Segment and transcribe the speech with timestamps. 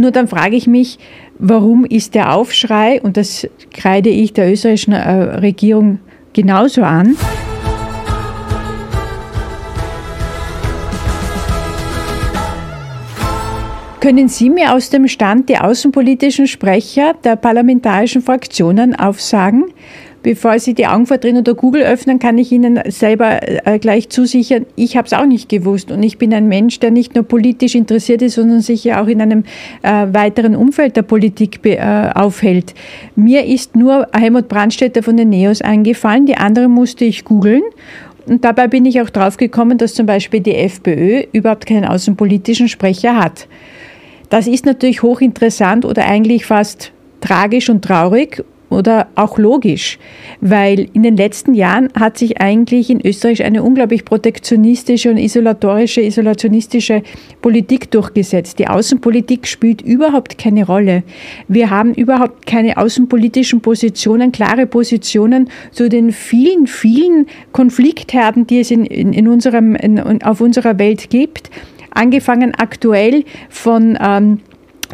[0.00, 0.98] Nur dann frage ich mich,
[1.38, 5.98] warum ist der Aufschrei, und das kreide ich der österreichischen äh, Regierung
[6.32, 7.16] genauso an,
[14.00, 19.66] Können Sie mir aus dem Stand die außenpolitischen Sprecher der parlamentarischen Fraktionen aufsagen?
[20.22, 24.66] Bevor Sie die Augen verdrehen oder Google öffnen, kann ich Ihnen selber äh, gleich zusichern,
[24.76, 25.90] ich habe es auch nicht gewusst.
[25.90, 29.06] Und ich bin ein Mensch, der nicht nur politisch interessiert ist, sondern sich ja auch
[29.06, 29.44] in einem
[29.82, 32.74] äh, weiteren Umfeld der Politik äh, aufhält.
[33.16, 37.62] Mir ist nur Helmut Brandstätter von den NEOS eingefallen, die andere musste ich googeln.
[38.26, 42.68] Und dabei bin ich auch drauf gekommen, dass zum Beispiel die FPÖ überhaupt keinen außenpolitischen
[42.68, 43.48] Sprecher hat.
[44.28, 49.98] Das ist natürlich hochinteressant oder eigentlich fast tragisch und traurig oder auch logisch,
[50.40, 56.00] weil in den letzten Jahren hat sich eigentlich in Österreich eine unglaublich protektionistische und isolatorische,
[56.00, 57.02] isolationistische
[57.42, 58.58] Politik durchgesetzt.
[58.58, 61.02] Die Außenpolitik spielt überhaupt keine Rolle.
[61.48, 68.70] Wir haben überhaupt keine außenpolitischen Positionen, klare Positionen zu den vielen, vielen Konfliktherden, die es
[68.70, 71.50] in, in, in unserem, in, auf unserer Welt gibt
[71.92, 74.40] angefangen aktuell von ähm,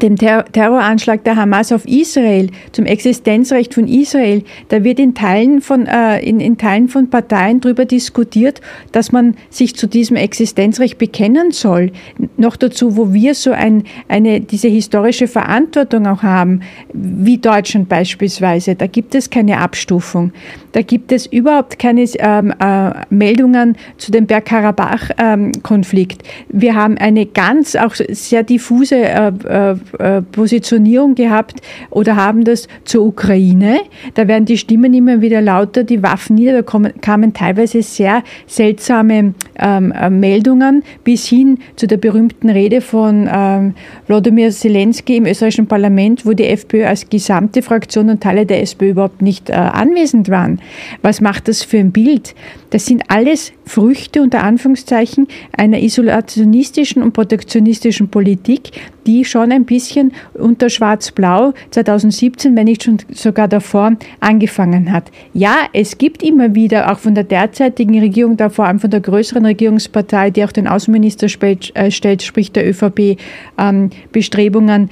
[0.00, 5.60] dem Ter Terroranschlag der Hamas auf Israel, zum Existenzrecht von Israel, da wird in Teilen
[5.60, 8.60] von, äh, in, in Teilen von Parteien darüber diskutiert,
[8.92, 11.92] dass man sich zu diesem Existenzrecht bekennen soll.
[12.36, 16.60] Noch dazu, wo wir so ein, eine, diese historische Verantwortung auch haben,
[16.92, 18.74] wie Deutschland beispielsweise.
[18.74, 20.32] Da gibt es keine Abstufung.
[20.72, 26.22] Da gibt es überhaupt keine ähm, äh, Meldungen zu dem Bergkarabach-Konflikt.
[26.22, 32.44] Ähm, wir haben eine ganz auch sehr diffuse äh, äh, äh, Positionierung gehabt oder haben
[32.44, 33.80] das zur Ukraine.
[34.14, 38.22] Da werden die Stimmen immer wieder lauter, die Waffen nieder, da kommen, kamen teilweise sehr
[38.46, 43.74] seltsame ähm, äh, Meldungen bis hin zu der berühmten Rede von ähm,
[44.06, 48.90] Wladimir Zelensky im österreichischen Parlament, wo die FPÖ als gesamte Fraktion und Teile der SPÖ
[48.90, 50.60] überhaupt nicht äh, anwesend waren.
[51.02, 52.34] Was macht das für ein Bild?
[52.70, 58.70] Das sind alles Früchte unter Anführungszeichen einer isolationistischen und protektionistischen Politik,
[59.06, 65.10] die schon ein bisschen unter Schwarz-Blau 2017, wenn nicht schon sogar davor, angefangen hat.
[65.34, 69.00] Ja, es gibt immer wieder, auch von der derzeitigen Regierung, da vor allem von der
[69.00, 73.18] größeren Regierungspartei, die auch den Außenminister äh, stellt, sprich der ÖVP,
[73.58, 74.90] ähm, Bestrebungen,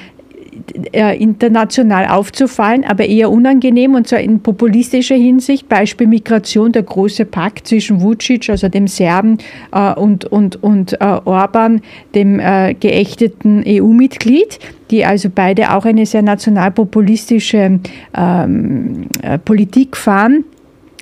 [0.92, 5.68] äh, international aufzufallen, aber eher unangenehm und zwar in populistischer Hinsicht.
[5.68, 9.38] Beispiel Migration, der große Pakt zwischen Vucic, also dem Serben,
[9.72, 11.82] äh, und, und, und Orban,
[12.14, 14.58] dem geächteten EU-Mitglied
[14.90, 17.78] die also beide auch eine sehr nationalpopulistische
[18.16, 20.44] ähm, äh, Politik fahren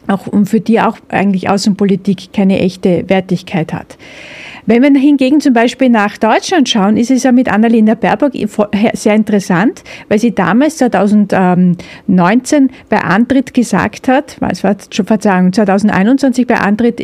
[0.09, 3.97] auch, und für die auch eigentlich Außenpolitik keine echte Wertigkeit hat.
[4.67, 8.33] Wenn wir hingegen zum Beispiel nach Deutschland schauen, ist es ja mit Annalena Baerbock
[8.93, 16.47] sehr interessant, weil sie damals 2019 bei Antritt gesagt hat, was war schon Verzeihung, 2021
[16.47, 16.99] bei Antritt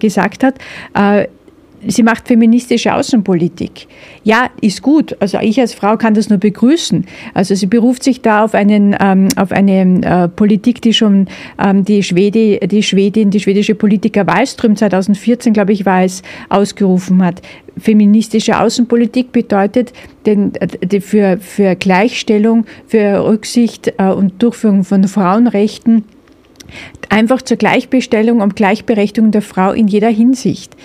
[0.00, 0.56] gesagt hat,
[0.94, 1.28] äh,
[1.86, 3.86] sie macht feministische Außenpolitik.
[4.24, 5.16] Ja, ist gut.
[5.20, 7.06] Also ich als Frau kann das nur begrüßen.
[7.34, 11.28] Also sie beruft sich da auf, einen, ähm, auf eine äh, Politik, die schon
[11.62, 17.24] ähm, die, Schwede, die Schwedin, die schwedische Politiker Wallström 2014, glaube ich, war es, ausgerufen
[17.24, 17.42] hat.
[17.78, 19.92] Feministische Außenpolitik bedeutet
[20.26, 20.52] den,
[20.82, 26.04] die für, für Gleichstellung, für Rücksicht äh, und Durchführung von Frauenrechten
[27.08, 30.76] einfach zur Gleichbestellung und Gleichberechtigung der Frau in jeder Hinsicht.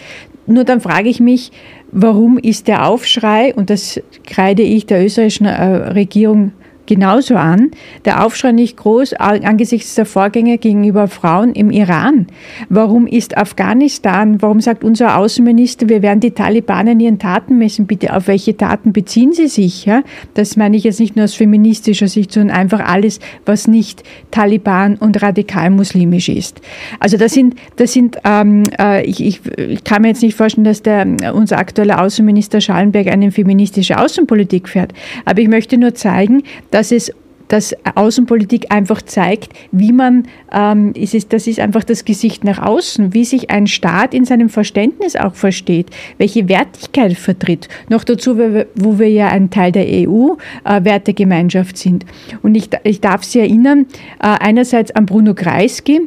[0.45, 1.51] Nur dann frage ich mich,
[1.91, 6.51] warum ist der Aufschrei, und das kreide ich der österreichischen äh, Regierung
[6.85, 7.71] genauso an.
[8.05, 12.27] Der Aufschrei nicht groß angesichts der Vorgänge gegenüber Frauen im Iran.
[12.69, 17.87] Warum ist Afghanistan, warum sagt unser Außenminister, wir werden die Taliban in ihren Taten messen?
[17.87, 19.85] Bitte, auf welche Taten beziehen sie sich?
[19.85, 20.03] Ja?
[20.33, 24.95] Das meine ich jetzt nicht nur aus feministischer Sicht, sondern einfach alles, was nicht Taliban
[24.95, 26.61] und radikal muslimisch ist.
[26.99, 30.65] Also das sind, das sind ähm, äh, ich, ich, ich kann mir jetzt nicht vorstellen,
[30.65, 34.93] dass der, unser aktueller Außenminister Schallenberg eine feministische Außenpolitik fährt.
[35.25, 36.43] Aber ich möchte nur zeigen,
[36.73, 37.11] dass es
[37.49, 42.59] dass Außenpolitik einfach zeigt, wie man, ähm, ist es, das ist einfach das Gesicht nach
[42.59, 47.67] außen, wie sich ein Staat in seinem Verständnis auch versteht, welche Wertigkeit vertritt.
[47.89, 52.05] Noch dazu, wo wir ja ein Teil der EU-Wertegemeinschaft äh, sind.
[52.41, 53.85] Und ich, ich darf Sie erinnern,
[54.19, 56.01] äh, einerseits an Bruno Kreisky,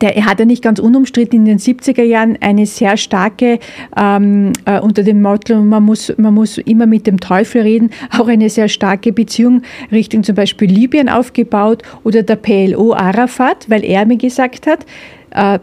[0.00, 3.58] der hat ja nicht ganz unumstritten in den 70er Jahren eine sehr starke,
[3.96, 8.28] ähm, äh, unter dem Motto, man muss, man muss immer mit dem Teufel reden, auch
[8.28, 9.62] eine sehr starke Beziehung
[9.92, 14.86] Richtung zum Beispiel Libyen aufgebaut oder der PLO Arafat, weil er mir gesagt hat,
[15.30, 15.58] äh,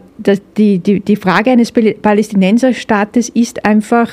[0.56, 4.08] die, die, die Frage eines Palästinenserstaates ist einfach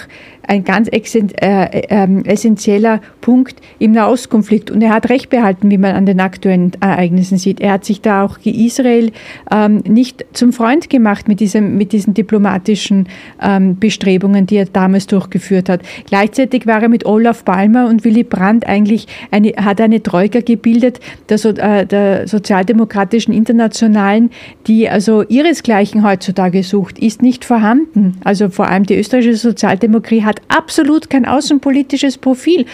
[0.47, 0.97] ein ganz äh,
[1.41, 4.71] äh, essentieller Punkt im Nahostkonflikt.
[4.71, 7.61] Und er hat recht behalten, wie man an den aktuellen Ereignissen sieht.
[7.61, 9.11] Er hat sich da auch Israel
[9.51, 13.07] ähm, nicht zum Freund gemacht mit, diesem, mit diesen diplomatischen
[13.41, 15.81] ähm, Bestrebungen, die er damals durchgeführt hat.
[16.05, 20.99] Gleichzeitig war er mit Olaf Palmer und Willy Brandt eigentlich eine, hat eine Troika gebildet,
[21.29, 24.31] der, so, äh, der sozialdemokratischen Internationalen,
[24.67, 28.17] die also ihresgleichen heutzutage sucht, ist nicht vorhanden.
[28.23, 32.66] Also vor allem die österreichische Sozialdemokratie hat absolut kein außenpolitisches Profil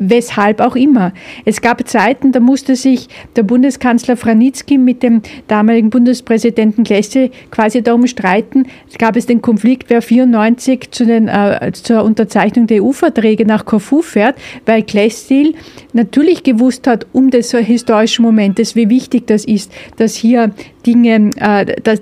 [0.00, 1.12] weshalb auch immer.
[1.44, 7.82] Es gab Zeiten, da musste sich der Bundeskanzler Franitzky mit dem damaligen Bundespräsidenten Klesse quasi
[7.82, 8.66] darum streiten.
[8.90, 13.66] Es gab es den Konflikt, wer 94 zu den, äh, zur Unterzeichnung der EU-Verträge nach
[13.66, 15.54] Korfu fährt, weil Klestil
[15.92, 20.52] natürlich gewusst hat, um des historischen Momentes, wie wichtig das ist, dass hier
[20.86, 22.00] Dinge, äh, dass,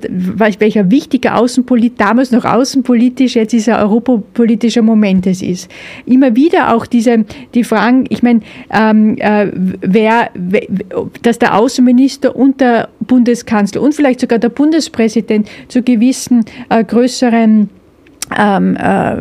[0.59, 5.71] welcher wichtige Außenpolit, damals noch außenpolitisch, jetzt ist er europapolitischer Moment es ist.
[6.07, 8.41] Immer wieder auch diese, die Fragen, ich meine,
[8.71, 10.31] ähm, äh, wer,
[11.23, 17.69] dass der Außenminister und der Bundeskanzler und vielleicht sogar der Bundespräsident zu gewissen äh, größeren
[18.37, 19.17] ähm, äh,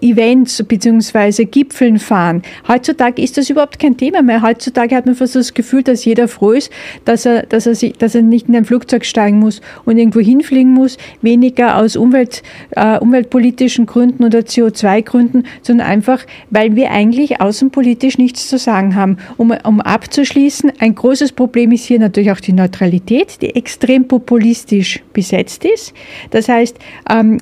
[0.00, 1.44] Events bzw.
[1.44, 2.42] Gipfeln fahren.
[2.68, 4.42] Heutzutage ist das überhaupt kein Thema mehr.
[4.42, 6.70] Heutzutage hat man fast das Gefühl, dass jeder froh ist,
[7.04, 10.20] dass er, dass er, sich, dass er nicht in ein Flugzeug steigen muss und irgendwo
[10.20, 17.40] hinfliegen muss, weniger aus Umwelt, äh, umweltpolitischen Gründen oder CO2-Gründen, sondern einfach, weil wir eigentlich
[17.40, 19.18] außenpolitisch nichts zu sagen haben.
[19.36, 25.02] Um, um abzuschließen, ein großes Problem ist hier natürlich auch die Neutralität, die extrem populistisch
[25.12, 25.94] besetzt ist.
[26.30, 27.38] Das heißt, ähm,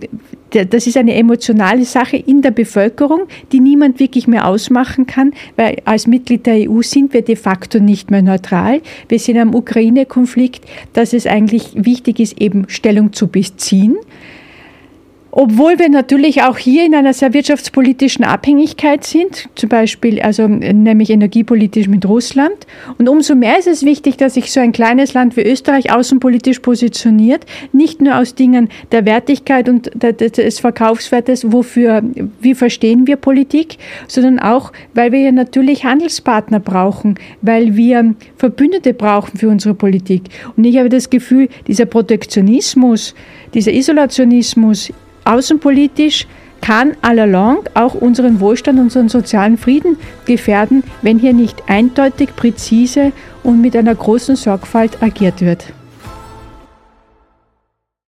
[0.51, 3.23] das ist eine emotionale Sache in der Bevölkerung,
[3.53, 7.79] die niemand wirklich mehr ausmachen kann, weil als Mitglied der EU sind wir de facto
[7.81, 8.81] nicht mehr neutral.
[9.09, 13.97] Wir sind am Ukraine-Konflikt, dass es eigentlich wichtig ist, eben Stellung zu beziehen.
[15.41, 21.11] Obwohl wir natürlich auch hier in einer sehr wirtschaftspolitischen Abhängigkeit sind, zum Beispiel, also nämlich
[21.11, 22.67] energiepolitisch mit Russland.
[22.99, 26.59] Und umso mehr ist es wichtig, dass sich so ein kleines Land wie Österreich außenpolitisch
[26.59, 32.03] positioniert, nicht nur aus Dingen der Wertigkeit und des Verkaufswertes, wofür,
[32.41, 38.93] wie verstehen wir Politik, sondern auch, weil wir ja natürlich Handelspartner brauchen, weil wir Verbündete
[38.93, 40.23] brauchen für unsere Politik.
[40.57, 43.15] Und ich habe das Gefühl, dieser Protektionismus,
[43.55, 44.91] dieser Isolationismus
[45.29, 46.27] Außenpolitisch
[46.63, 53.61] kann allalong auch unseren Wohlstand, unseren sozialen Frieden gefährden, wenn hier nicht eindeutig, präzise und
[53.61, 55.67] mit einer großen Sorgfalt agiert wird.